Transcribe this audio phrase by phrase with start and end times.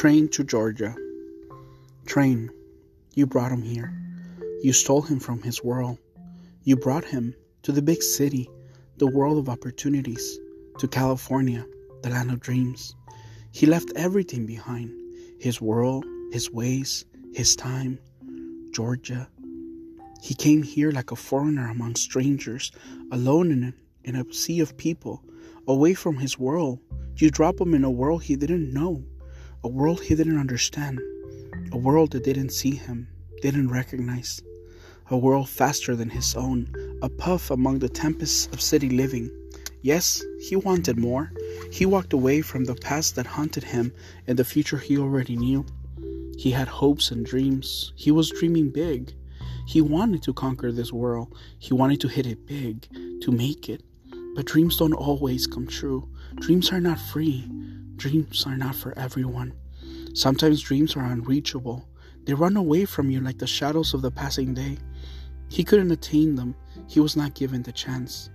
[0.00, 0.96] Train to Georgia.
[2.06, 2.48] Train,
[3.12, 3.92] you brought him here.
[4.62, 5.98] You stole him from his world.
[6.64, 8.48] You brought him to the big city,
[8.96, 10.38] the world of opportunities,
[10.78, 11.66] to California,
[12.02, 12.94] the land of dreams.
[13.52, 14.90] He left everything behind
[15.38, 17.04] his world, his ways,
[17.34, 17.98] his time,
[18.72, 19.28] Georgia.
[20.22, 22.72] He came here like a foreigner among strangers,
[23.12, 23.74] alone in a,
[24.08, 25.22] in a sea of people,
[25.68, 26.78] away from his world.
[27.16, 29.04] You drop him in a world he didn't know,
[29.62, 30.98] a world he didn't understand,
[31.72, 33.06] a world that didn't see him,
[33.42, 34.40] didn't recognize,
[35.10, 39.30] a world faster than his own, a puff among the tempests of city living.
[39.82, 41.30] Yes, he wanted more.
[41.70, 43.92] He walked away from the past that haunted him
[44.26, 45.66] and the future he already knew.
[46.38, 47.92] He had hopes and dreams.
[47.96, 49.12] He was dreaming big.
[49.66, 51.36] He wanted to conquer this world.
[51.58, 52.88] He wanted to hit it big,
[53.22, 53.82] to make it.
[54.34, 56.08] But dreams don't always come true.
[56.36, 57.44] Dreams are not free.
[58.00, 59.52] Dreams are not for everyone.
[60.14, 61.86] Sometimes dreams are unreachable.
[62.24, 64.78] They run away from you like the shadows of the passing day.
[65.50, 66.54] He couldn't attain them.
[66.88, 68.30] He was not given the chance.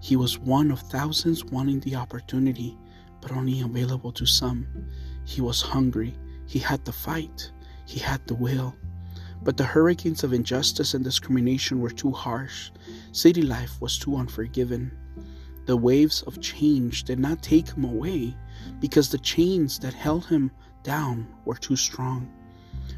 [0.00, 2.76] He was one of thousands wanting the opportunity,
[3.20, 4.66] but only available to some.
[5.24, 6.16] He was hungry.
[6.48, 7.52] He had the fight.
[7.86, 8.74] He had the will.
[9.44, 12.72] But the hurricanes of injustice and discrimination were too harsh.
[13.12, 14.90] City life was too unforgiving.
[15.66, 18.34] The waves of change did not take him away
[18.80, 20.50] because the chains that held him
[20.82, 22.30] down were too strong.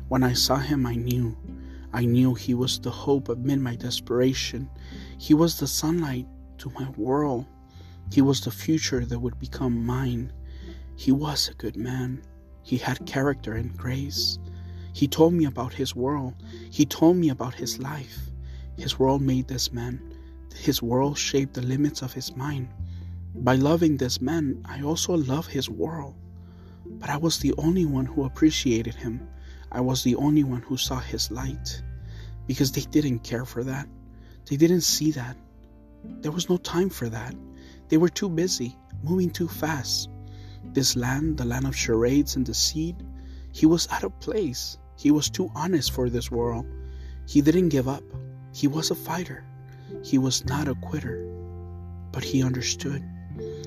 [0.08, 1.36] When I saw him, I knew.
[1.92, 4.68] I knew he was the hope amid my desperation.
[5.18, 6.26] He was the sunlight
[6.58, 7.46] to my world.
[8.12, 10.32] He was the future that would become mine.
[10.96, 12.22] He was a good man.
[12.62, 14.38] He had character and grace.
[14.92, 16.34] He told me about his world.
[16.70, 18.30] He told me about his life.
[18.76, 20.00] His world made this man.
[20.54, 22.68] His world shaped the limits of his mind.
[23.38, 26.14] By loving this man, I also love his world.
[26.84, 29.28] But I was the only one who appreciated him.
[29.70, 31.82] I was the only one who saw his light.
[32.46, 33.88] Because they didn't care for that.
[34.46, 35.36] They didn't see that.
[36.22, 37.34] There was no time for that.
[37.88, 40.08] They were too busy, moving too fast.
[40.72, 42.96] This land, the land of charades and deceit,
[43.52, 44.78] he was out of place.
[44.96, 46.66] He was too honest for this world.
[47.26, 48.04] He didn't give up.
[48.52, 49.44] He was a fighter.
[50.02, 51.22] He was not a quitter.
[52.12, 53.04] But he understood.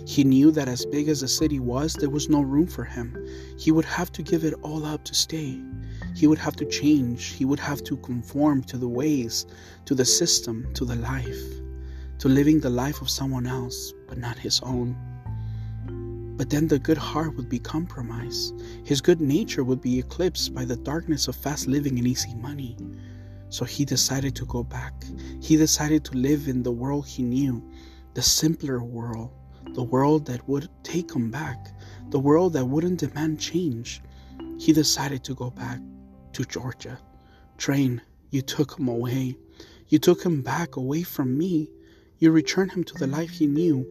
[0.09, 3.16] He knew that as big as the city was, there was no room for him.
[3.59, 5.62] He would have to give it all up to stay.
[6.16, 7.25] He would have to change.
[7.25, 9.46] He would have to conform to the ways,
[9.86, 11.44] to the system, to the life,
[12.18, 14.98] to living the life of someone else, but not his own.
[16.38, 18.59] But then the good heart would be compromised.
[18.84, 22.75] His good nature would be eclipsed by the darkness of fast living and easy money.
[23.50, 25.03] So he decided to go back.
[25.40, 27.64] He decided to live in the world he knew,
[28.16, 29.30] the simpler world,
[29.74, 31.72] the world that would take him back,
[32.09, 34.02] the world that wouldn't demand change.
[34.57, 35.80] He decided to go back
[36.34, 37.00] to Georgia.
[37.57, 39.35] Train, you took him away.
[39.88, 41.69] You took him back away from me.
[42.19, 43.85] You returned him to the life he knew.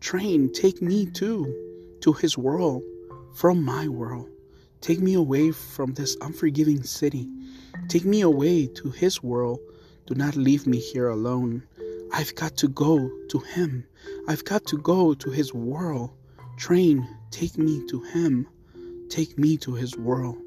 [0.00, 1.54] Train, take me too
[2.00, 2.82] to his world
[3.34, 4.28] from my world.
[4.80, 7.28] Take me away from this unforgiving city.
[7.88, 9.60] Take me away to his world.
[10.06, 11.64] Do not leave me here alone.
[12.18, 13.84] I've got to go to him.
[14.26, 16.12] I've got to go to his world.
[16.56, 18.48] Train, take me to him.
[19.10, 20.38] Take me to his world.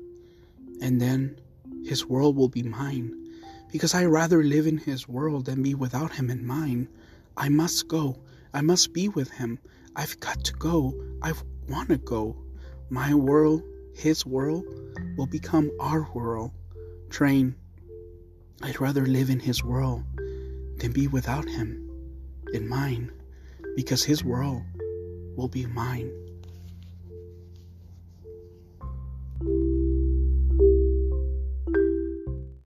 [0.81, 1.39] And then
[1.85, 3.13] his world will be mine.
[3.71, 6.87] Because I rather live in his world than be without him in mine.
[7.37, 8.17] I must go.
[8.51, 9.59] I must be with him.
[9.95, 10.99] I've got to go.
[11.21, 11.33] I
[11.67, 12.35] want to go.
[12.89, 13.61] My world,
[13.93, 14.65] his world,
[15.17, 16.49] will become our world.
[17.11, 17.53] Train,
[18.63, 20.03] I'd rather live in his world
[20.79, 21.85] than be without him
[22.53, 23.11] in mine,
[23.75, 24.63] because his world
[25.35, 26.11] will be mine.